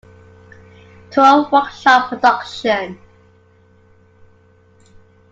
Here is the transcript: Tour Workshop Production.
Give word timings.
Tour 1.11 1.47
Workshop 1.53 2.07
Production. 2.09 2.97